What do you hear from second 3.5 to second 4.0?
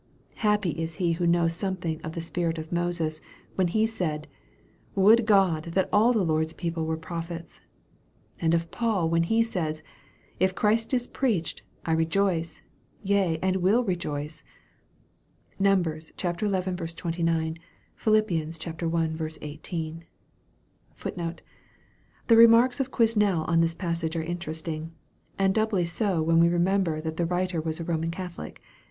when he